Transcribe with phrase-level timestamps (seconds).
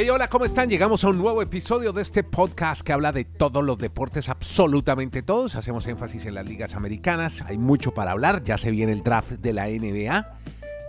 [0.00, 0.68] Hey, hola, ¿cómo están?
[0.68, 5.22] Llegamos a un nuevo episodio de este podcast que habla de todos los deportes, absolutamente
[5.22, 5.56] todos.
[5.56, 9.32] Hacemos énfasis en las ligas americanas, hay mucho para hablar, ya se viene el draft
[9.32, 10.38] de la NBA,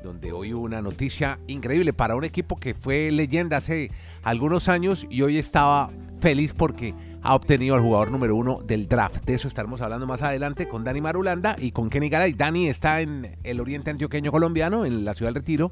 [0.04, 3.90] donde hoy hubo una noticia increíble para un equipo que fue leyenda hace
[4.22, 9.26] algunos años y hoy estaba feliz porque ha obtenido al jugador número uno del draft.
[9.26, 12.34] De eso estaremos hablando más adelante con Dani Marulanda y con Kenny Garay.
[12.34, 15.72] Dani está en el oriente antioqueño colombiano, en la ciudad del Retiro.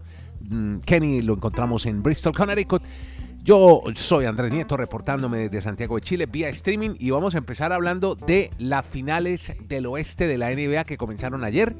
[0.49, 2.81] Mm, Kenny lo encontramos en Bristol, Connecticut.
[3.47, 7.71] Yo soy Andrés Nieto reportándome desde Santiago de Chile vía streaming y vamos a empezar
[7.71, 11.73] hablando de las finales del oeste de la NBA que comenzaron ayer.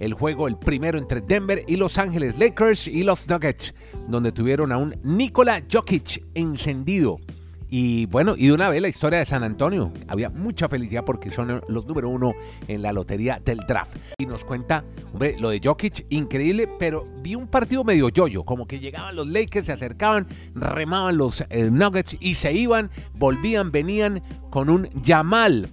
[0.00, 3.72] El juego, el primero entre Denver y Los Ángeles Lakers y los Nuggets,
[4.08, 7.20] donde tuvieron a un Nikola Jokic encendido
[7.70, 9.92] y bueno, y de una vez la historia de San Antonio.
[10.08, 12.32] Había mucha felicidad porque son los número uno
[12.66, 13.96] en la lotería del draft.
[14.18, 18.66] Y nos cuenta, hombre, lo de Jokic, increíble, pero vi un partido medio yoyo, como
[18.66, 24.20] que llegaban los Lakers, se acercaban, remaban los eh, Nuggets y se iban, volvían, venían
[24.50, 25.70] con un Yamal.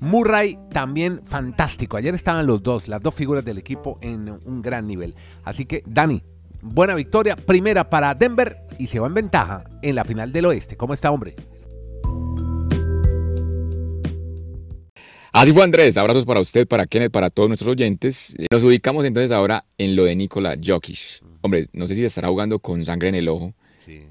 [0.00, 1.96] Murray también fantástico.
[1.96, 5.14] Ayer estaban los dos, las dos figuras del equipo en un gran nivel.
[5.44, 6.22] Así que, Dani,
[6.62, 10.76] buena victoria, primera para Denver y se va en ventaja en la final del oeste.
[10.76, 11.34] ¿Cómo está, hombre?
[15.32, 18.36] Así fue Andrés, abrazos para usted, para Kenneth, para todos nuestros oyentes.
[18.52, 21.22] Nos ubicamos entonces ahora en lo de Nikola Jokic.
[21.40, 23.52] Hombre, no sé si estará jugando con sangre en el ojo,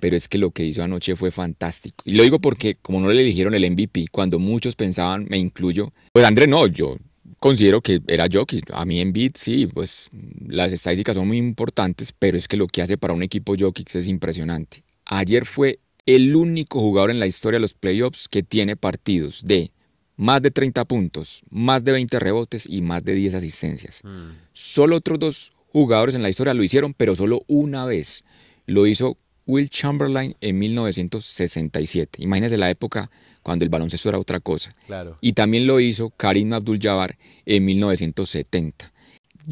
[0.01, 2.03] pero es que lo que hizo anoche fue fantástico.
[2.05, 5.93] Y lo digo porque como no le eligieron el MVP, cuando muchos pensaban, me incluyo,
[6.11, 6.97] pues Andrés no, yo
[7.43, 8.71] considero que era Jokic.
[8.71, 10.09] A mí en beat sí, pues
[10.47, 13.93] las estadísticas son muy importantes, pero es que lo que hace para un equipo Jokic
[13.95, 14.85] es impresionante.
[15.03, 19.71] Ayer fue el único jugador en la historia de los playoffs que tiene partidos de
[20.15, 23.99] más de 30 puntos, más de 20 rebotes y más de 10 asistencias.
[24.05, 24.37] Mm.
[24.53, 28.23] Solo otros dos jugadores en la historia lo hicieron, pero solo una vez.
[28.67, 32.23] Lo hizo Will Chamberlain en 1967.
[32.23, 33.11] Imagínense la época
[33.43, 34.73] cuando el baloncesto era otra cosa.
[34.87, 35.17] Claro.
[35.21, 38.91] Y también lo hizo Karim Abdul-Jabbar en 1970.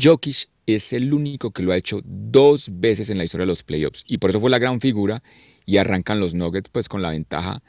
[0.02, 3.64] Jokic es el único que lo ha hecho dos veces en la historia de los
[3.64, 5.22] playoffs y por eso fue la gran figura
[5.66, 7.62] y arrancan los Nuggets pues con la ventaja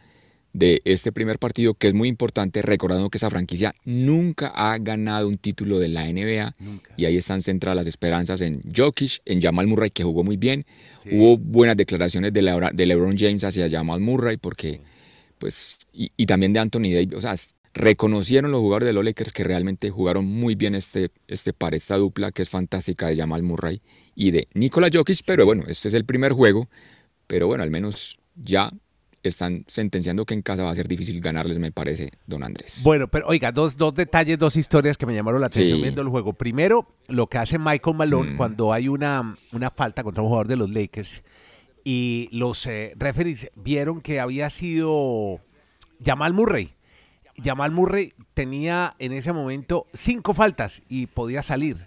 [0.53, 5.27] de este primer partido que es muy importante recordando que esa franquicia nunca ha ganado
[5.27, 6.55] un título de la NBA
[6.97, 10.65] y ahí están centradas las esperanzas en Jokic, en Jamal Murray que jugó muy bien.
[11.11, 14.81] Hubo buenas declaraciones de, de LeBron James hacia Jamal Murray porque
[15.43, 17.15] pues, y, también de Anthony Davis.
[17.17, 17.35] O sea,
[17.75, 21.97] reconocieron los jugadores de los Lakers que realmente jugaron muy bien este, este par, esta
[21.97, 23.83] dupla que es fantástica de Jamal Murray
[24.15, 26.69] y de Nikola Jokic, pero bueno, este es el primer juego,
[27.27, 28.71] pero bueno, al menos ya
[29.25, 32.83] están sentenciando que en casa va a ser difícil ganarles, me parece, don Andrés.
[32.85, 36.09] Bueno, pero oiga, dos, dos detalles, dos historias que me llamaron la atención viendo el
[36.09, 36.35] juego.
[36.35, 38.37] Primero, lo que hace Michael Malone mm.
[38.37, 41.21] cuando hay una, una falta contra un jugador de los Lakers
[41.85, 45.41] y los eh, referees vieron que había sido
[46.05, 46.75] Jamal Murray.
[47.43, 51.87] Jamal Murray tenía en ese momento cinco faltas y podía salir.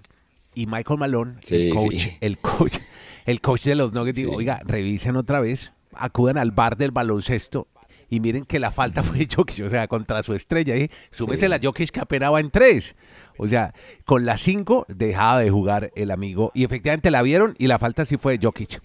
[0.54, 2.78] Y Michael Malone, el, coach, el, coach,
[3.26, 7.68] el coach de los Nuggets, dijo, oiga, revisen otra vez, acudan al bar del baloncesto
[8.10, 10.76] y miren que la falta fue de Jokic, o sea, contra su estrella.
[10.76, 10.90] ¿eh?
[11.12, 12.96] Súbese la Jokic que apenaba en tres.
[13.38, 13.74] O sea,
[14.06, 16.52] con las cinco dejaba de jugar el amigo.
[16.54, 18.82] Y efectivamente la vieron y la falta sí fue de Jokic.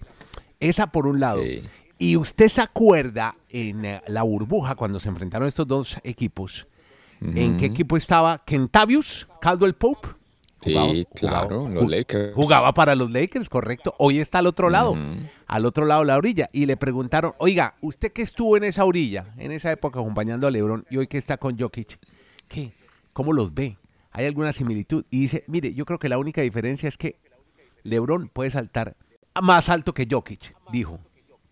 [0.61, 1.41] Esa por un lado.
[1.99, 6.67] Y usted se acuerda en eh, la burbuja cuando se enfrentaron estos dos equipos,
[7.19, 10.07] ¿en qué equipo estaba Kentavius, Caldwell Pope?
[10.61, 12.35] sí, claro, los Lakers.
[12.35, 13.95] Jugaba para los Lakers, correcto.
[13.97, 14.95] Hoy está al otro lado,
[15.47, 16.49] al otro lado de la orilla.
[16.53, 20.51] Y le preguntaron, oiga, ¿usted que estuvo en esa orilla, en esa época acompañando a
[20.51, 21.99] LeBron y hoy que está con Jokic?
[22.47, 22.71] ¿Qué?
[23.13, 23.77] ¿Cómo los ve?
[24.11, 25.05] ¿Hay alguna similitud?
[25.09, 27.17] Y dice, mire, yo creo que la única diferencia es que
[27.83, 28.95] LeBron puede saltar
[29.41, 30.99] más alto que Jokic, dijo.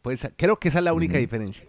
[0.02, 1.68] Pues creo que esa es la única diferencia.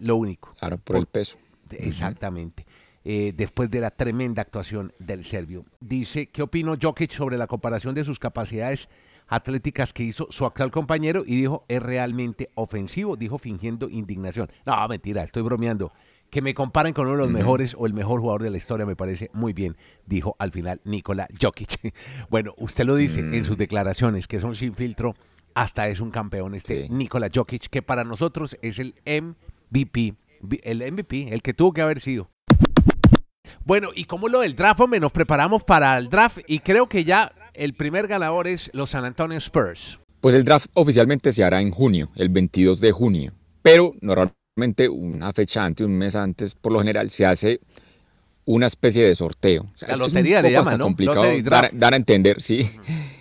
[0.00, 0.54] Lo único.
[0.58, 1.36] Claro, por, el peso.
[1.70, 2.66] Exactamente.
[3.04, 5.66] Eh, después de la tremenda actuación del serbio.
[5.80, 8.88] Dice, ¿qué opinó Jokic sobre la comparación de sus capacidades
[9.28, 11.22] atléticas que hizo su actual compañero?
[11.26, 14.50] Y dijo, es realmente ofensivo, dijo fingiendo indignación.
[14.64, 15.92] No, mentira, estoy bromeando
[16.34, 18.84] que me comparen con uno de los mejores o el mejor jugador de la historia
[18.84, 21.94] me parece muy bien, dijo al final Nikola Jokic.
[22.28, 23.60] bueno, usted lo dice en sus mm.
[23.60, 25.14] declaraciones, que son sin filtro,
[25.54, 30.14] hasta es un campeón este Nikola Jokic, que para nosotros es el MVP,
[30.64, 32.28] el MVP, el que tuvo que haber sido.
[33.64, 37.04] Bueno, y como lo del draft, hombre, nos preparamos para el draft y creo que
[37.04, 40.00] ya el primer ganador es los San Antonio Spurs.
[40.20, 43.32] Pues el draft oficialmente se hará en junio, el 22 de junio,
[43.62, 47.60] pero normalmente una fecha antes, un mes antes, por lo general se hace
[48.44, 49.66] una especie de sorteo.
[49.86, 50.84] la lotería le llaman, ¿no?
[50.84, 52.68] complicado dar, a entender, sí.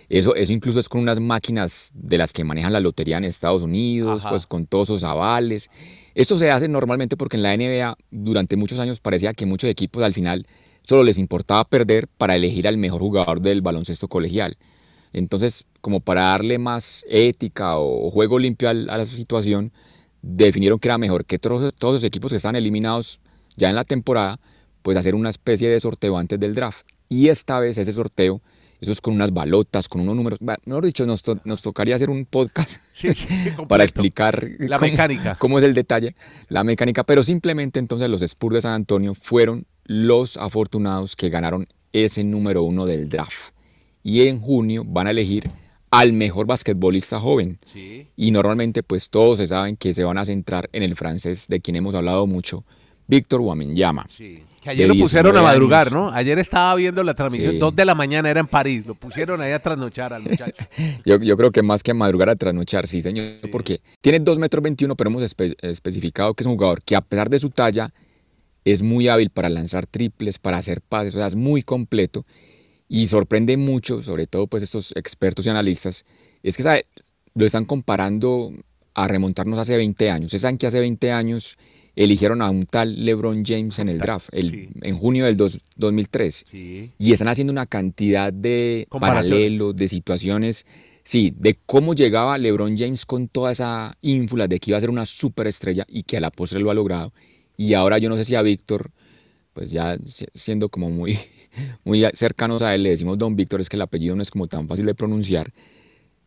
[0.10, 3.64] Eso, eso incluso es con unas máquinas de las que manejan la lotería en Estados
[3.64, 5.72] Unidos, pues con todos esos avales.
[6.14, 10.04] Esto se hace normalmente porque en la NBA durante muchos años parecía que muchos equipos
[10.04, 10.46] al final
[10.84, 14.56] solo les importaba perder para elegir al mejor jugador del baloncesto colegial.
[15.14, 19.72] Entonces, como para darle más ética o juego limpio a la situación,
[20.24, 23.20] definieron que era mejor que todos, todos los equipos que están eliminados
[23.56, 24.40] ya en la temporada,
[24.82, 26.88] pues hacer una especie de sorteo antes del draft.
[27.10, 28.42] Y esta vez ese sorteo,
[28.82, 30.40] eso es con unas balotas, con unos números.
[30.42, 32.82] Mejor dicho, nos, nos tocaría hacer un podcast
[33.68, 35.36] para explicar la mecánica.
[35.36, 36.16] Cómo es el detalle,
[36.48, 37.04] la mecánica.
[37.04, 42.64] Pero simplemente entonces los Spurs de San Antonio fueron los afortunados que ganaron ese número
[42.64, 43.54] uno del draft.
[44.02, 45.50] Y en junio van a elegir
[45.94, 47.60] al mejor basquetbolista joven.
[48.18, 51.62] Y normalmente pues todos se saben que se van a centrar en el francés de
[51.62, 52.64] quien hemos hablado mucho,
[53.08, 54.08] Víctor Wamenyama.
[54.10, 54.44] Sí.
[54.64, 56.10] Que ayer lo pusieron a madrugar, ¿no?
[56.10, 59.52] Ayer estaba viendo la transmisión, dos de la mañana era en París, lo pusieron ahí
[59.52, 60.56] a trasnochar al muchacho.
[61.06, 64.64] yo, creo que más que a madrugar a trasnochar, sí, señor, porque tiene 2 metros
[64.64, 67.92] 21, pero hemos especificado que es un jugador que a pesar de su talla
[68.64, 72.24] es muy hábil para lanzar triples, para hacer pases, o sea, es muy completo
[72.88, 76.04] y sorprende mucho, sobre todo pues estos expertos y analistas,
[76.44, 76.86] es que ¿sabe?
[77.36, 78.52] lo están comparando
[78.94, 80.26] a remontarnos hace 20 años.
[80.26, 81.58] Ustedes saben que hace 20 años
[81.96, 86.46] eligieron a un tal LeBron James en el draft, el, en junio del 2003.
[86.52, 90.66] Y están haciendo una cantidad de paralelos, de situaciones,
[91.04, 94.90] sí, de cómo llegaba LeBron James con toda esa ínfula de que iba a ser
[94.90, 97.14] una superestrella y que a la postre lo ha logrado.
[97.58, 98.92] Y ahora yo no sé si a Víctor,
[99.54, 99.98] pues ya
[100.34, 101.18] siendo como muy,
[101.84, 104.48] muy cercanos a él, le decimos Don Víctor, es que el apellido no es como
[104.48, 105.52] tan fácil de pronunciar,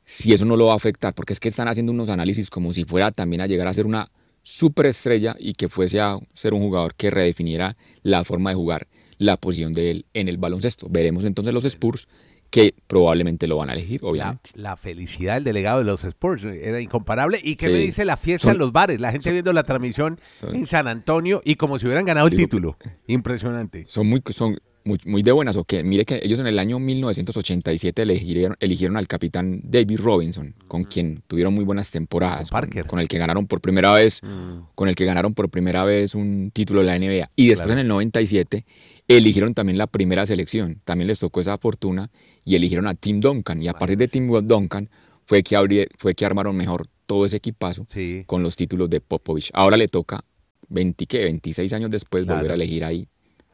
[0.04, 2.72] si eso no lo va a afectar, porque es que están haciendo unos análisis como
[2.72, 4.10] si fuera también a llegar a ser una
[4.42, 8.86] superestrella y que fuese a ser un jugador que redefiniera la forma de jugar,
[9.18, 10.86] la posición de él en el baloncesto.
[10.88, 12.06] Veremos entonces los Spurs
[12.50, 14.50] que probablemente lo van a elegir, obviamente.
[14.54, 17.40] La, felicidad del delegado de los Spurs era incomparable.
[17.42, 19.00] ¿Y qué me dice la fiesta en los bares?
[19.00, 20.18] La gente viendo la transmisión
[20.52, 22.76] en San Antonio y como si hubieran ganado el título.
[23.06, 23.84] Impresionante.
[23.86, 28.02] Son muy, son, muy, de buenas, o que mire que ellos en el año 1987
[28.02, 32.50] eligieron, eligieron al capitán David Robinson, con quien tuvieron muy buenas temporadas,
[32.86, 34.74] con, el que ganaron por primera vez, mm.
[34.74, 37.28] con el que ganaron por primera vez un título de la NBA.
[37.34, 38.64] Y después en el 97
[39.08, 42.10] eligieron también la primera selección, también les tocó esa fortuna
[42.44, 43.62] y eligieron a Tim Duncan.
[43.62, 44.88] Y a partir de Tim Duncan
[45.26, 47.86] fue que, fue que armaron mejor todo ese equipazo
[48.26, 49.50] con los títulos de Popovich.
[49.54, 50.24] Ahora le toca
[50.68, 53.08] 20, 26 años después volver a elegir ahí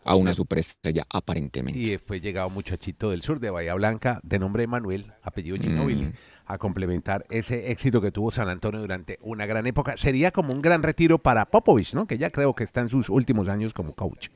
[0.05, 1.79] a una superestrella aparentemente.
[1.79, 6.07] Y después llegaba un muchachito del sur de Bahía Blanca de nombre Manuel, apellido Ginóbili,
[6.07, 6.13] mm.
[6.47, 9.97] a complementar ese éxito que tuvo San Antonio durante una gran época.
[9.97, 12.07] Sería como un gran retiro para Popovich, ¿no?
[12.07, 14.29] Que ya creo que está en sus últimos años como coach.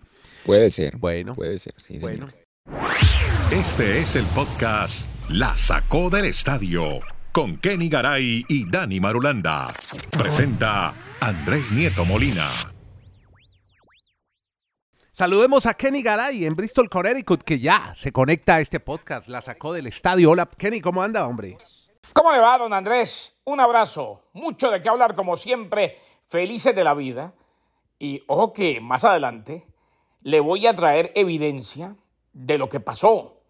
[0.47, 0.97] Puede ser.
[0.97, 1.35] Bueno.
[1.35, 2.29] Puede ser, sí, bueno.
[3.51, 7.01] Este es el podcast La Sacó del Estadio
[7.33, 9.67] con Kenny Garay y Dani Marulanda.
[10.17, 12.49] Presenta Andrés Nieto Molina.
[15.11, 19.43] Saludemos a Kenny Garay en Bristol, Connecticut, que ya se conecta a este podcast, la
[19.43, 20.31] sacó del estadio.
[20.31, 21.59] Hola, Kenny, ¿cómo anda, hombre?
[22.13, 23.35] ¿Cómo le va, don Andrés?
[23.47, 24.23] Un abrazo.
[24.33, 27.35] Mucho de qué hablar, como siempre, felices de la vida.
[27.99, 29.67] Y ojo que más adelante
[30.27, 31.95] le voy a traer evidencia
[32.33, 33.43] de lo que pasó,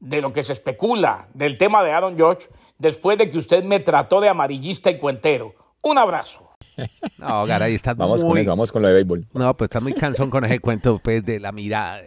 [0.00, 2.48] de lo que se especula, del tema de Aaron George,
[2.78, 5.54] después de que usted me trató de amarillista y cuentero.
[5.82, 6.50] Un abrazo.
[7.18, 8.30] No, Garay, estás vamos muy...
[8.30, 9.26] con eso, vamos con lo de béisbol.
[9.34, 12.02] No, pues estás muy cansón con ese cuento pues, de la mirada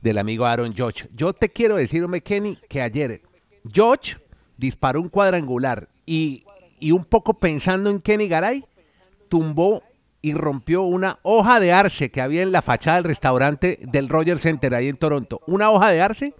[0.00, 1.08] del amigo Aaron George.
[1.12, 3.22] Yo te quiero decir, hombre, Kenny, que ayer
[3.72, 4.16] George
[4.56, 6.44] disparó un cuadrangular y,
[6.78, 8.64] y un poco pensando en Kenny Garay,
[9.28, 9.82] tumbó
[10.22, 14.38] y rompió una hoja de arce que había en la fachada del restaurante del Roger
[14.38, 15.40] Center ahí en Toronto.
[15.46, 16.34] Una hoja de arce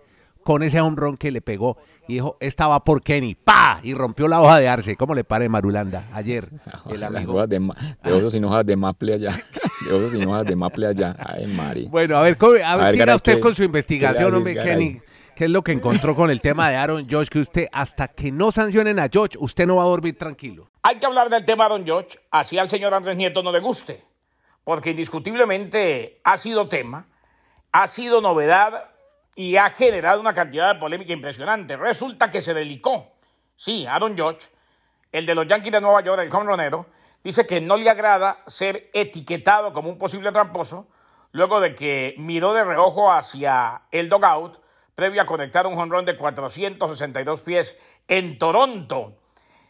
[0.44, 1.76] con ese honrón que le pegó
[2.08, 3.80] y dijo, estaba por Kenny, ¡pa!
[3.82, 4.96] Y rompió la hoja de arce.
[4.96, 6.48] ¿Cómo le pare Marulanda ayer?
[6.90, 7.46] El amigo.
[7.46, 9.32] De, de, osos y hojas de maple allá.
[9.86, 11.16] De osos y hojas de maple allá.
[11.18, 11.88] Ay, Mari.
[11.88, 15.00] Bueno, a ver, a ver, siga usted con su investigación, hombre, Kenny.
[15.42, 17.28] ¿Qué es lo que encontró con el tema de Aaron George?
[17.28, 20.70] Que usted, hasta que no sancionen a George, usted no va a dormir tranquilo.
[20.84, 23.58] Hay que hablar del tema de Aaron George, así al señor Andrés Nieto no le
[23.58, 24.04] guste.
[24.62, 27.08] Porque indiscutiblemente ha sido tema,
[27.72, 28.90] ha sido novedad
[29.34, 31.76] y ha generado una cantidad de polémica impresionante.
[31.76, 33.08] Resulta que se delicó.
[33.56, 34.46] Sí, Aaron George,
[35.11, 36.84] el de los Yankees de Nueva York, el home
[37.25, 40.87] dice que no le agrada ser etiquetado como un posible tramposo
[41.32, 44.62] luego de que miró de reojo hacia el dogout
[44.94, 47.76] previo a conectar un jonrón de 462 pies
[48.08, 49.14] en Toronto.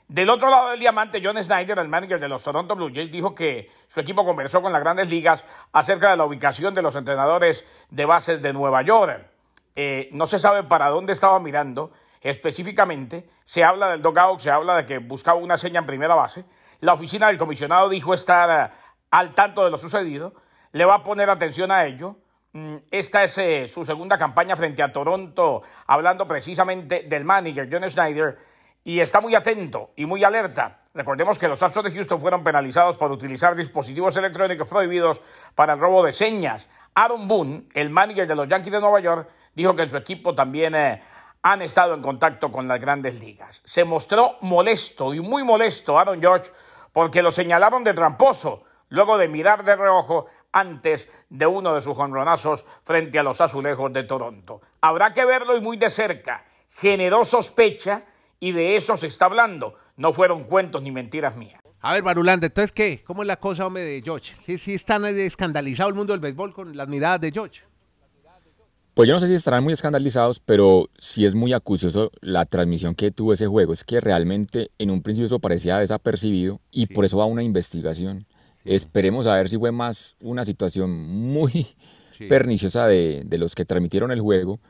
[0.09, 3.35] Del otro lado del diamante, John Snyder, el manager de los Toronto Blue Jays, dijo
[3.35, 7.65] que su equipo conversó con las grandes ligas acerca de la ubicación de los entrenadores
[7.91, 9.27] de bases de Nueva York.
[9.75, 14.77] Eh, no se sabe para dónde estaba mirando Específicamente, se habla del dogout, se habla
[14.77, 16.45] de que buscaba una seña en primera base.
[16.79, 18.75] La oficina del comisionado dijo estar eh,
[19.11, 20.33] al tanto de lo sucedido,
[20.71, 22.17] le va a poner atención a ello.
[22.55, 27.91] Mm, esta es eh, su segunda campaña frente a Toronto, hablando precisamente del manager John
[27.91, 28.39] Schneider,
[28.85, 30.81] y está muy atento y muy alerta.
[30.93, 35.23] Recordemos que los Astros de Houston fueron penalizados por utilizar dispositivos electrónicos prohibidos
[35.55, 36.69] para el robo de señas.
[36.95, 40.35] Aaron Boone, el manager de los Yankees de Nueva York, dijo que en su equipo
[40.35, 41.01] también eh,
[41.41, 43.63] han estado en contacto con las grandes ligas.
[43.65, 46.51] Se mostró molesto y muy molesto Aaron George
[46.93, 51.97] porque lo señalaron de tramposo luego de mirar de reojo antes de uno de sus
[51.99, 54.61] honronazos frente a los azulejos de Toronto.
[54.81, 56.45] Habrá que verlo y muy de cerca.
[56.69, 58.05] Generó sospecha
[58.39, 59.75] y de eso se está hablando.
[59.97, 61.61] No fueron cuentos ni mentiras mías.
[61.81, 63.03] A ver, Barulanda, entonces, ¿qué?
[63.05, 64.35] ¿Cómo es la cosa, hombre, de George?
[64.45, 67.63] Sí, sí, están escandalizado el mundo del béisbol con las miradas de George.
[68.95, 72.95] Pues yo no sé si estarán muy escandalizados, pero sí es muy acucioso la transmisión
[72.95, 73.73] que tuvo ese juego.
[73.73, 78.27] Es que realmente en un principio eso parecía desapercibido y por eso va una investigación.
[78.65, 81.67] Esperemos a ver si fue más una situación muy
[82.29, 84.61] perniciosa de, los que transmitieron el juego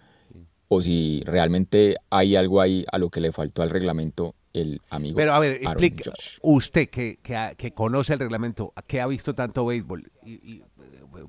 [0.69, 5.17] o si realmente hay algo ahí a lo que le faltó al reglamento el amigo.
[5.17, 6.05] Pero a ver, explique,
[6.43, 7.19] usted que,
[7.57, 10.63] que, conoce el reglamento, que ha visto tanto béisbol, y,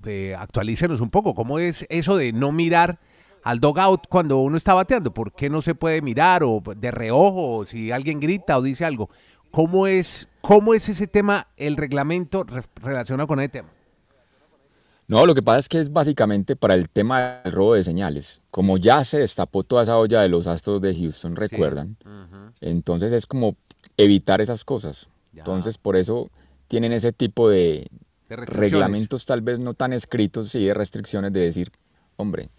[0.06, 3.00] eh, actualícenos un poco, ¿cómo es eso de no mirar
[3.44, 5.14] al dogout cuando uno está bateando?
[5.14, 8.86] ¿Por qué no se puede mirar o de reojo, o si alguien grita o dice
[8.86, 9.10] algo?
[9.54, 12.44] ¿Cómo es, cómo es ese tema, el reglamento
[12.82, 13.70] relacionado con ese tema?
[15.08, 18.42] No, lo que pasa es que es básicamente para el tema del robo de señales.
[18.50, 21.98] Como ya se destapó toda esa olla de los astros de Houston, recuerdan.
[22.62, 23.56] Entonces es como
[23.96, 25.08] evitar esas cosas.
[25.36, 26.32] Entonces por eso
[26.68, 27.92] tienen ese tipo de,
[28.30, 31.72] reglamentos tal vez no tan escritos, sí, de restricciones de decir,
[32.16, 32.50] hombre,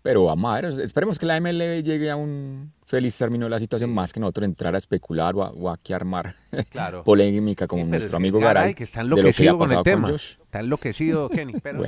[0.00, 3.58] pero vamos a ver, esperemos que la MLB llegue a un feliz término de la
[3.58, 6.34] situación, más que nosotros entrar a especular o a, o armar
[7.04, 8.74] polémica como nuestro amigo Garay.
[8.74, 10.10] que está enloquecido con el tema.
[10.10, 11.54] Está enloquecido, Kenny.
[11.62, 11.82] Pero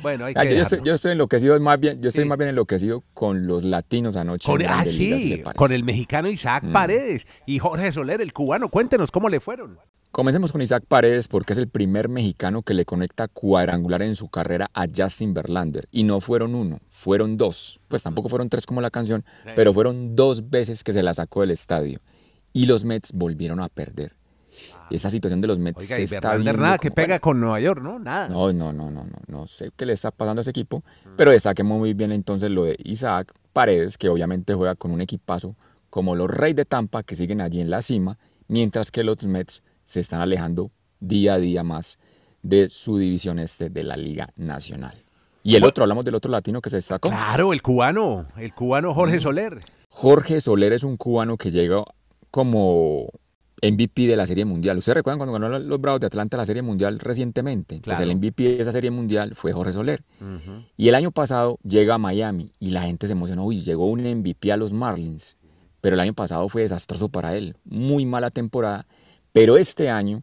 [0.00, 3.04] bueno, hay que yo, estoy, yo, estoy, enloquecido más bien, yo estoy más bien enloquecido
[3.12, 4.50] con los latinos anoche.
[4.50, 6.72] Con, ah, sí, con el mexicano Isaac mm.
[6.72, 8.70] Paredes y Jorge Soler, el cubano.
[8.70, 9.78] Cuéntenos cómo le fueron.
[10.10, 14.28] Comencemos con Isaac Paredes porque es el primer mexicano que le conecta cuadrangular en su
[14.28, 15.86] carrera a Justin Verlander.
[15.92, 17.78] Y no fueron uno, fueron dos.
[17.88, 19.22] Pues tampoco fueron tres como la canción,
[19.54, 22.00] pero fueron dos veces que se la sacó del estadio.
[22.52, 24.14] Y los Mets volvieron a perder.
[24.90, 27.82] Y esta situación de los Mets se está viendo nada que pega con Nueva York,
[27.82, 27.98] ¿no?
[27.98, 28.28] Nada.
[28.28, 29.18] No, no, no, no, no.
[29.26, 30.82] No sé qué le está pasando a ese equipo.
[31.16, 35.54] Pero destaquemos muy bien entonces lo de Isaac Paredes, que obviamente juega con un equipazo
[35.90, 39.62] como los Reyes de Tampa, que siguen allí en la cima, mientras que los Mets
[39.84, 41.98] se están alejando día a día más
[42.42, 45.02] de su división este de la Liga Nacional.
[45.42, 47.08] Y el otro, hablamos del otro latino que se destacó.
[47.08, 49.60] Claro, el cubano, el cubano Jorge Soler.
[49.88, 51.82] Jorge Soler es un cubano que llega
[52.30, 53.08] como
[53.62, 54.78] MVP de la Serie Mundial.
[54.78, 57.80] ¿Ustedes recuerdan cuando ganó los Bravos de Atlanta la Serie Mundial recientemente?
[57.84, 60.02] Pues el MVP de esa Serie Mundial fue Jorge Soler.
[60.76, 63.44] Y el año pasado llega a Miami y la gente se emocionó.
[63.44, 65.36] Uy, llegó un MVP a los Marlins.
[65.80, 67.56] Pero el año pasado fue desastroso para él.
[67.64, 68.86] Muy mala temporada.
[69.32, 70.22] Pero este año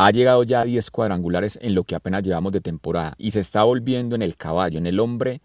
[0.00, 3.40] ha llegado ya a 10 cuadrangulares en lo que apenas llevamos de temporada y se
[3.40, 5.42] está volviendo en el caballo, en el hombre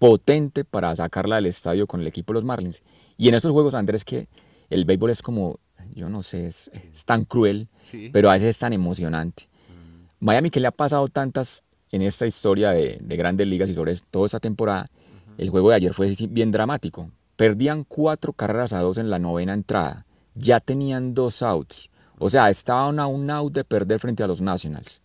[0.00, 2.82] potente para sacarla del estadio con el equipo de los Marlins.
[3.16, 4.28] Y en estos juegos, Andrés, que
[4.70, 5.60] el béisbol es como,
[5.94, 6.68] yo no sé, es,
[7.06, 7.68] tan cruel,
[8.12, 9.48] pero a veces es tan emocionante.
[10.18, 11.62] Miami, que le ha pasado tantas
[11.92, 14.90] en esta historia de, grandes ligas y sobre todo esta temporada,
[15.38, 17.12] el juego de ayer fue bien dramático.
[17.36, 21.88] Perdían cuatro carreras a dos en la novena entrada, ya tenían dos outs
[22.18, 25.02] o sea, estaban a un out de perder frente a los Nationals.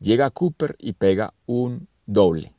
[0.00, 2.52] Llega Cooper y pega un doble.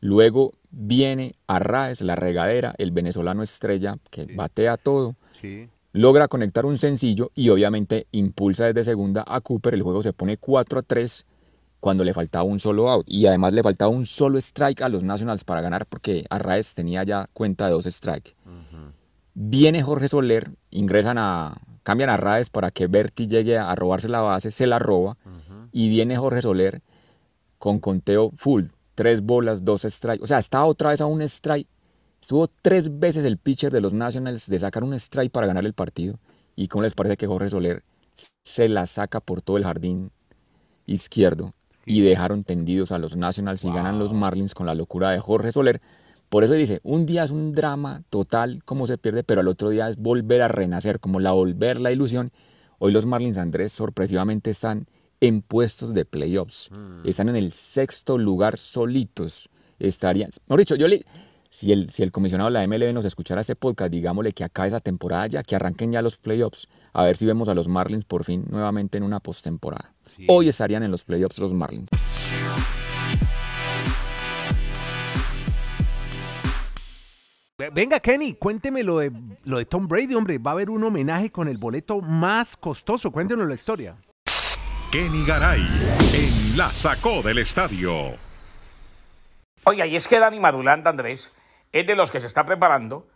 [0.00, 5.14] Luego viene Arraes, la regadera, el venezolano estrella que batea todo.
[5.92, 9.74] Logra conectar un sencillo y obviamente impulsa desde segunda a Cooper.
[9.74, 11.26] El juego se pone 4 a 3
[11.80, 13.06] cuando le faltaba un solo out.
[13.08, 17.02] Y además le faltaba un solo strike a los Nationals para ganar porque Arraes tenía
[17.04, 18.34] ya cuenta de dos strikes.
[19.34, 24.20] Viene Jorge Soler, ingresan a, cambian a Raes para que Berti llegue a robarse la
[24.20, 25.16] base, se la roba
[25.70, 26.82] y viene Jorge Soler
[27.60, 28.64] con conteo full,
[28.96, 31.68] tres bolas, dos strikes, o sea, estaba otra vez a un strike,
[32.20, 35.74] estuvo tres veces el pitcher de los Nationals de sacar un strike para ganar el
[35.74, 36.18] partido.
[36.56, 37.84] Y cómo les parece que Jorge Soler
[38.42, 40.10] se la saca por todo el jardín
[40.86, 45.20] izquierdo y dejaron tendidos a los Nationals y ganan los Marlins con la locura de
[45.20, 45.80] Jorge Soler
[46.28, 49.70] por eso dice, un día es un drama total como se pierde, pero al otro
[49.70, 52.32] día es volver a renacer, como la volver la ilusión.
[52.78, 54.86] Hoy los Marlins Andrés sorpresivamente están
[55.20, 56.70] en puestos de playoffs.
[56.70, 57.08] Mm.
[57.08, 59.48] Están en el sexto lugar solitos.
[59.78, 61.04] Estarían, mejor dicho, yo le,
[61.50, 64.68] si el, si el comisionado de la MLB nos escuchara este podcast, digámosle que acabe
[64.68, 68.04] esa temporada ya, que arranquen ya los playoffs, a ver si vemos a los Marlins
[68.04, 69.94] por fin nuevamente en una postemporada.
[70.28, 71.88] Hoy estarían en los playoffs los Marlins.
[77.58, 79.10] Venga, Kenny, cuénteme lo de,
[79.44, 80.36] lo de Tom Brady, hombre.
[80.36, 83.10] Va a haber un homenaje con el boleto más costoso.
[83.10, 83.96] Cuéntenos la historia.
[84.92, 88.10] Kenny Garay en La Sacó del Estadio.
[89.64, 91.32] Oiga, y es que Dani Madulanda, Andrés,
[91.72, 93.08] es de los que se está preparando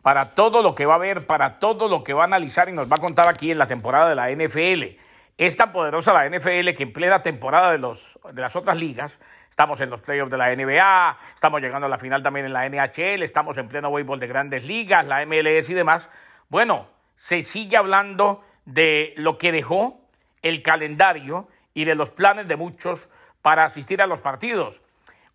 [0.00, 2.72] para todo lo que va a ver, para todo lo que va a analizar y
[2.72, 4.96] nos va a contar aquí en la temporada de la NFL.
[5.38, 8.00] Es tan poderosa la NFL que en plena temporada de, los,
[8.32, 9.18] de las otras ligas
[9.58, 12.68] Estamos en los playoffs de la NBA, estamos llegando a la final también en la
[12.68, 16.08] NHL, estamos en pleno béisbol de grandes ligas, la MLS y demás.
[16.48, 16.86] Bueno,
[17.16, 20.00] se sigue hablando de lo que dejó
[20.42, 23.10] el calendario y de los planes de muchos
[23.42, 24.80] para asistir a los partidos.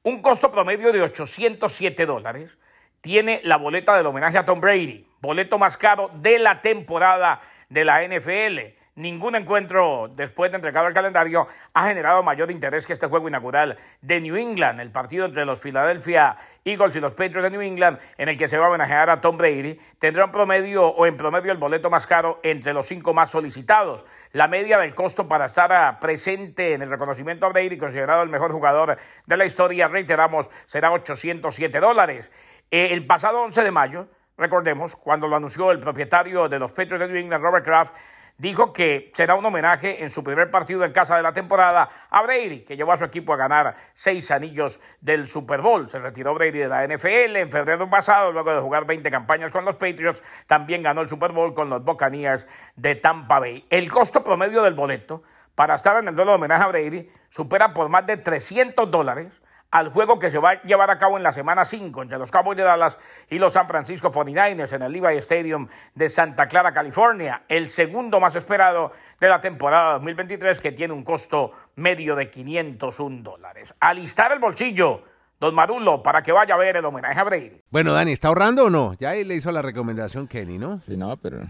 [0.04, 2.58] Un costo promedio de 807 dólares
[3.02, 7.84] tiene la boleta del homenaje a Tom Brady, boleto más caro de la temporada de
[7.84, 8.83] la NFL.
[8.96, 13.80] Ningún encuentro después de entregado el calendario ha generado mayor interés que este juego inaugural
[14.02, 17.98] de New England, el partido entre los Philadelphia Eagles y los Patriots de New England,
[18.20, 21.18] en el que se va a homenajear a Tom Brady, tendrá un promedio o en
[21.18, 24.06] promedio el boleto más caro entre los cinco más solicitados.
[24.32, 28.52] La media del costo para estar presente en el reconocimiento a Brady, considerado el mejor
[28.52, 32.32] jugador de la historia, reiteramos, será 807 dólares.
[32.70, 34.08] Eh, el pasado 11 de mayo,
[34.38, 37.96] recordemos, cuando lo anunció el propietario de los Patriots de New England, Robert Kraft,
[38.38, 42.22] dijo que será un homenaje en su primer partido en casa de la temporada a
[42.24, 45.90] Brady, que llevó a su equipo a ganar seis anillos del Super Bowl.
[45.90, 49.66] Se retiró Brady de la NFL en febrero pasado, luego de jugar 20 campañas con
[49.66, 53.66] los Patriots, también ganó el Super Bowl con los Buccaneers de Tampa Bay.
[53.70, 55.24] El costo promedio del boleto
[55.56, 59.43] para estar en el duelo de homenaje a Brady supera por más de 300 dólares
[59.74, 62.30] al juego que se va a llevar a cabo en la semana 5 entre los
[62.30, 66.72] Cowboys de Dallas y los San Francisco 49ers en el Levi Stadium de Santa Clara,
[66.72, 72.30] California, el segundo más esperado de la temporada 2023 que tiene un costo medio de
[72.30, 73.74] 501 dólares.
[73.80, 75.06] Alistar el bolsillo
[75.44, 77.52] Don Marulo, para que vaya a ver el homenaje a Brady.
[77.70, 78.94] Bueno, Dani, ¿está ahorrando o no?
[78.94, 80.82] Ya le hizo la recomendación Kenny, ¿no?
[80.84, 81.42] Sí, no, pero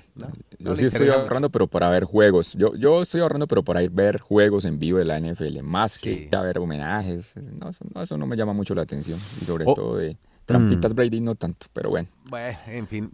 [0.57, 2.55] yo sí estoy ahorrando, pero para ver juegos.
[2.55, 5.61] Yo, yo estoy ahorrando, pero para ir a ver juegos en vivo de la NFL,
[5.61, 7.35] más que a ver homenajes.
[7.35, 7.69] No
[8.01, 9.19] eso, no, me llama mucho la atención.
[9.39, 9.75] Y sobre oh.
[9.75, 10.95] todo de trampitas mm.
[10.95, 12.09] Brady no tanto, pero bueno.
[12.31, 13.11] Bueno, en fin.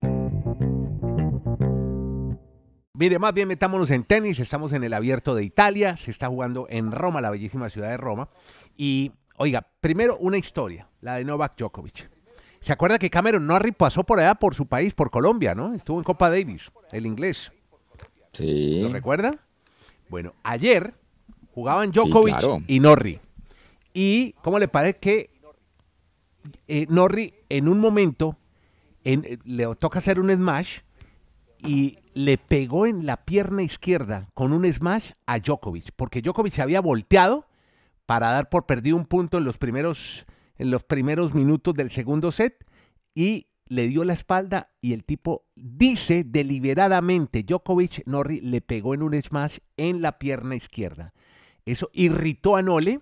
[2.94, 4.40] Mire, más bien metámonos en tenis.
[4.40, 5.98] Estamos en el abierto de Italia.
[5.98, 8.30] Se está jugando en Roma, la bellísima ciudad de Roma.
[8.78, 12.10] Y Oiga, primero una historia, la de Novak Djokovic.
[12.60, 15.74] ¿Se acuerda que Cameron Norrie pasó por allá por su país, por Colombia, ¿no?
[15.74, 17.54] Estuvo en Copa Davis, el inglés.
[18.34, 18.82] Sí.
[18.82, 19.32] ¿Lo recuerda?
[20.10, 20.94] Bueno, ayer
[21.54, 22.36] jugaban Djokovic
[22.68, 23.22] y Norrie.
[23.94, 25.30] Y, ¿cómo le parece que
[26.68, 28.36] eh, Norrie en un momento
[29.06, 30.80] eh, le toca hacer un smash
[31.60, 36.62] y le pegó en la pierna izquierda con un smash a Djokovic, porque Djokovic se
[36.62, 37.46] había volteado
[38.10, 40.26] para dar por perdido un punto en los primeros,
[40.58, 42.66] en los primeros minutos del segundo set
[43.14, 49.04] y le dio la espalda y el tipo dice deliberadamente, Djokovic Norri le pegó en
[49.04, 51.14] un smash en la pierna izquierda.
[51.66, 53.00] Eso irritó a Nole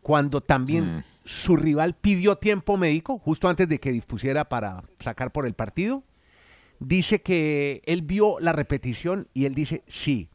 [0.00, 1.04] cuando también mm.
[1.24, 6.04] su rival pidió tiempo médico justo antes de que dispusiera para sacar por el partido.
[6.78, 10.29] Dice que él vio la repetición y él dice, sí,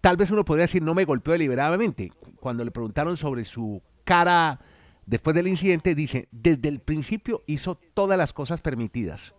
[0.00, 2.12] tal vez uno podría decir no me golpeó deliberadamente.
[2.40, 4.60] Cuando le preguntaron sobre su cara
[5.06, 9.34] después del incidente, dice, desde el principio hizo todas las cosas permitidas.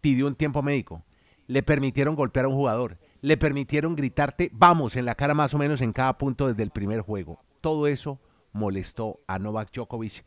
[0.00, 1.04] Pidió un tiempo médico.
[1.46, 2.98] Le permitieron golpear a un jugador.
[3.20, 6.70] Le permitieron gritarte, vamos, en la cara más o menos en cada punto desde el
[6.70, 7.42] primer juego.
[7.60, 8.18] Todo eso
[8.52, 10.24] molestó a Novak Djokovic,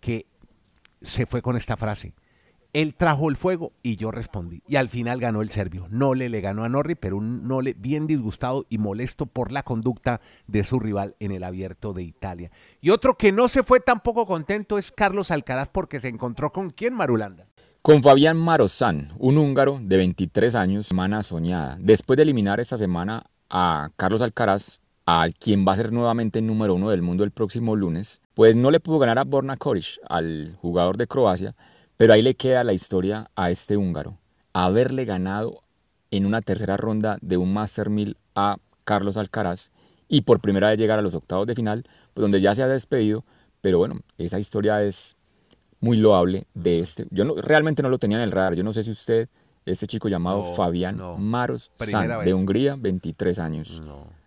[0.00, 0.26] que
[1.02, 2.14] se fue con esta frase.
[2.72, 4.62] Él trajo el fuego y yo respondí.
[4.68, 5.86] Y al final ganó el serbio.
[5.90, 10.20] Nole le ganó a Norri, pero un Nole bien disgustado y molesto por la conducta
[10.46, 12.50] de su rival en el abierto de Italia.
[12.80, 16.70] Y otro que no se fue tampoco contento es Carlos Alcaraz porque se encontró con
[16.70, 17.46] quién, Marulanda.
[17.82, 21.76] Con Fabián Marozán, un húngaro de 23 años, semana soñada.
[21.80, 26.74] Después de eliminar esta semana a Carlos Alcaraz, al quien va a ser nuevamente número
[26.74, 30.56] uno del mundo el próximo lunes, pues no le pudo ganar a Borna Koric, al
[30.60, 31.54] jugador de Croacia,
[32.00, 34.16] pero ahí le queda la historia a este húngaro.
[34.54, 35.62] Haberle ganado
[36.10, 39.70] en una tercera ronda de un Master 1000 a Carlos Alcaraz
[40.08, 41.84] y por primera vez llegar a los octavos de final,
[42.14, 43.22] pues donde ya se ha despedido.
[43.60, 45.14] Pero bueno, esa historia es
[45.80, 47.06] muy loable de este.
[47.10, 48.54] Yo no, realmente no lo tenía en el radar.
[48.54, 49.28] Yo no sé si usted,
[49.66, 51.70] este chico llamado Fabián Maros
[52.24, 53.82] de Hungría, 23 años.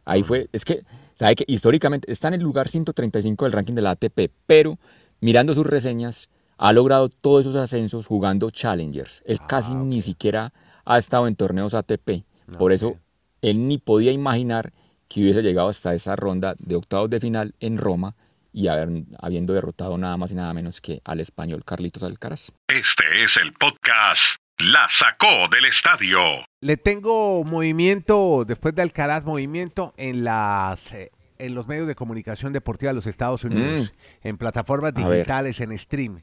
[0.06, 0.82] Ahí fue, es que,
[1.16, 4.78] sabe que históricamente está en el lugar 135 del ranking de la ATP, pero
[5.22, 6.30] mirando sus reseñas,
[6.66, 9.22] ha logrado todos esos ascensos jugando Challengers.
[9.26, 10.54] Él Ah, casi ni siquiera
[10.86, 12.24] ha estado en torneos ATP.
[12.58, 12.96] Por eso
[13.42, 14.72] él ni podía imaginar
[15.10, 18.16] que hubiese llegado hasta esa ronda de octavos de final en Roma
[18.54, 22.52] y haber- habiendo derrotado nada más y nada menos que al español Carlitos Alcaraz.
[22.68, 26.20] Este es el podcast La Sacó del Estadio.
[26.62, 32.54] Le tengo movimiento, después de Alcaraz, movimiento en las eh, en los medios de comunicación
[32.54, 35.04] deportiva de los Estados Unidos, en plataformas Mm.
[35.04, 35.18] A ver.
[35.18, 36.22] digitales, en stream.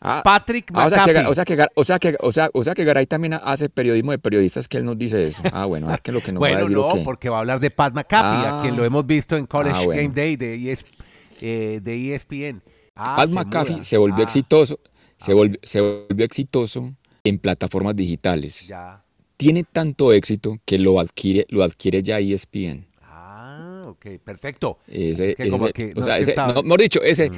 [0.00, 1.30] Ah, Patrick ah, o, sea que, McAfee.
[1.30, 4.12] o, sea que, o, sea que, o, sea, o sea que Garay también hace periodismo
[4.12, 5.42] de periodistas que él nos dice eso.
[5.52, 6.76] Ah, bueno, a ver qué es lo que nos va a Bueno, decir.
[6.76, 7.00] no, o qué.
[7.02, 8.62] porque va a hablar de Pat McAfee, a Ah.
[8.62, 10.02] quien lo hemos visto en College Ah, bueno.
[10.02, 10.92] Game Day de, ES,
[11.42, 12.62] eh, de ESPN.
[12.94, 13.84] Ah, Pat se McAfee muda.
[13.84, 14.80] se volvió Ah, exitoso,
[15.16, 16.92] se, volvió, se volvió exitoso
[17.24, 18.68] en plataformas digitales.
[18.68, 19.02] Ya.
[19.38, 22.86] Tiene tanto éxito que lo adquiere, lo adquiere ya E ESPN.
[23.02, 24.78] Ah, ok, perfecto.
[24.86, 27.30] Ese, Es que como o no, sea, es que ese- estaba- no, mejor dicho, ese,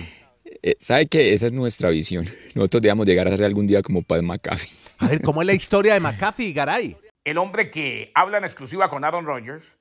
[0.63, 1.33] eh, ¿sabe qué?
[1.33, 2.25] Esa es nuestra visión.
[2.55, 4.71] Nosotros debemos llegar a ser algún día como Pat McAfee.
[4.99, 6.97] A ver, ¿cómo es la historia de McAfee y Garay?
[7.31, 9.77] el hombre que habla en exclusiva con Aaron Rodgers,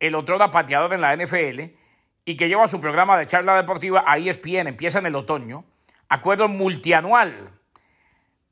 [0.00, 1.76] el otro pateador en la NFL
[2.24, 5.64] y que lleva su programa de charla deportiva a ESPN, empieza en el otoño,
[6.08, 7.50] acuerdo multianual.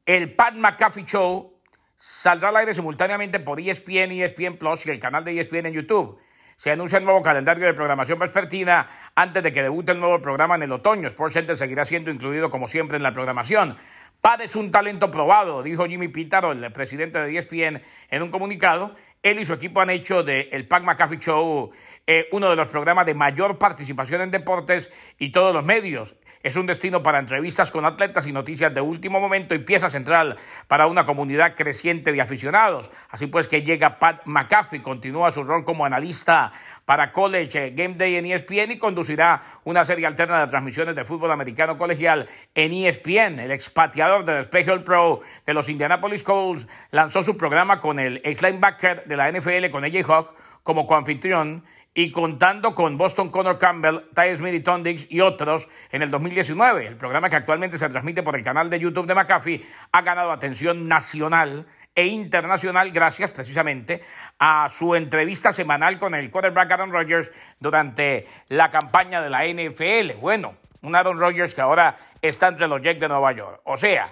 [0.04, 1.58] El Pat McAfee Show
[1.96, 6.18] saldrá al aire simultáneamente por ESPN, ESPN Plus y el canal de ESPN en YouTube.
[6.56, 10.54] Se anuncia el nuevo calendario de programación vespertina antes de que debute el nuevo programa
[10.54, 11.06] en el otoño.
[11.08, 13.76] Sports Center seguirá siendo incluido como siempre en la programación.
[14.22, 18.94] Pat es un talento probado, dijo Jimmy Pitaro, el presidente de ESPN, en un comunicado.
[19.22, 21.72] Él y su equipo han hecho de el Pat McAfee Show
[22.06, 26.16] eh, uno de los programas de mayor participación en deportes y todos los medios.
[26.46, 30.36] Es un destino para entrevistas con atletas y noticias de último momento y pieza central
[30.68, 32.88] para una comunidad creciente de aficionados.
[33.10, 36.52] Así pues que llega Pat McAfee, continúa su rol como analista
[36.84, 41.32] para College Game Day en ESPN y conducirá una serie alterna de transmisiones de fútbol
[41.32, 43.40] americano colegial en ESPN.
[43.40, 48.20] El expateador de despeje All Pro de los Indianapolis Colts lanzó su programa con el
[48.22, 50.32] ex linebacker de la NFL, con AJ Hawk,
[50.62, 51.64] como coanfitrión
[51.96, 54.68] y contando con Boston Connor Campbell, Ty Smith
[55.08, 56.86] y y otros en el 2019.
[56.86, 60.30] El programa que actualmente se transmite por el canal de YouTube de McAfee ha ganado
[60.30, 64.02] atención nacional e internacional gracias precisamente
[64.38, 70.20] a su entrevista semanal con el quarterback Aaron Rodgers durante la campaña de la NFL.
[70.20, 73.62] Bueno, un Aaron Rodgers que ahora está entre los Jets de Nueva York.
[73.64, 74.04] O sea,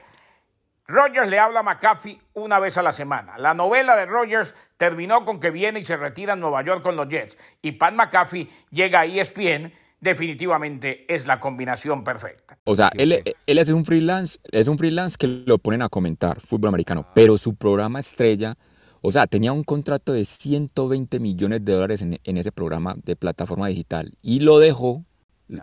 [0.87, 3.37] Rogers le habla a McAfee una vez a la semana.
[3.37, 6.95] La novela de Rogers terminó con que viene y se retira en Nueva York con
[6.95, 7.39] los Jets.
[7.63, 9.73] Y Pat McAfee llega a ESPN.
[9.99, 12.59] Definitivamente es la combinación perfecta.
[12.65, 16.39] O sea, él, él es un freelance, es un freelance que lo ponen a comentar
[16.39, 18.57] fútbol americano, pero su programa estrella,
[19.01, 23.17] o sea, tenía un contrato de 120 millones de dólares en, en ese programa de
[23.17, 25.03] plataforma digital y lo dejó.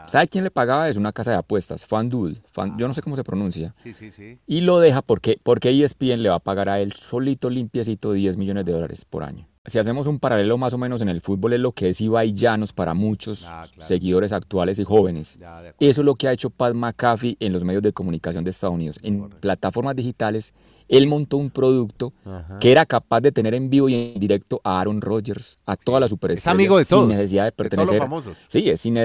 [0.07, 0.87] ¿Sabe quién le pagaba?
[0.89, 3.73] Es una casa de apuestas, FanDuel, Fan- yo no sé cómo se pronuncia.
[3.83, 4.39] Sí, sí, sí.
[4.45, 8.37] Y lo deja porque, porque ESPN le va a pagar a él solito limpiecito 10
[8.37, 9.47] millones de dólares por año.
[9.65, 12.33] Si hacemos un paralelo más o menos en el fútbol es lo que es Ibai
[12.33, 13.87] Llanos para muchos Ah, claro.
[13.87, 15.37] seguidores actuales y jóvenes.
[15.39, 15.61] Ya.
[15.79, 18.73] Eso es lo que ha hecho Pat McAfee en los medios de comunicación de Estados
[18.75, 18.99] Unidos.
[19.03, 20.55] En plataformas digitales,
[20.87, 22.11] él montó un producto
[22.59, 26.01] que era capaz de tener en vivo y en directo a Aaron Rodgers, a todas
[26.01, 27.99] las superestrellas, amigo de todos, sin necesidad de de todos los pertenecer.
[27.99, 28.37] famosos.
[28.47, 28.97] Sí, es sin,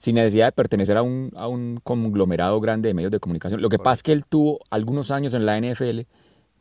[0.00, 3.60] sin necesidad de pertenecer a un, a un conglomerado grande de medios de comunicación.
[3.60, 6.00] Lo que pasa es que él tuvo algunos años en la NFL,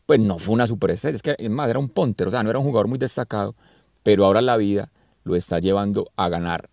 [0.05, 2.59] pues no fue una superestrella, es que más, era un ponter, o sea, no era
[2.59, 3.55] un jugador muy destacado,
[4.03, 4.91] pero ahora la vida
[5.23, 6.69] lo está llevando a ganar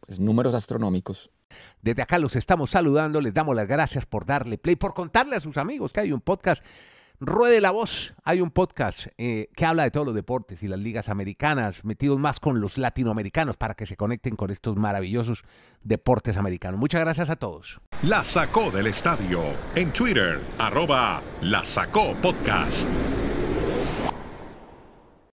[0.00, 1.28] pues, números astronómicos
[1.82, 5.40] Desde acá los estamos saludando, les damos las gracias por darle play, por contarle a
[5.40, 6.64] sus amigos que hay un podcast.
[7.20, 10.78] Ruede la voz, hay un podcast eh, que habla de todos los deportes y las
[10.78, 15.42] ligas americanas, metidos más con los latinoamericanos para que se conecten con estos maravillosos
[15.82, 16.78] deportes americanos.
[16.78, 17.80] Muchas gracias a todos.
[18.04, 19.42] La Sacó del Estadio.
[19.74, 22.88] En Twitter, arroba La Sacó Podcast.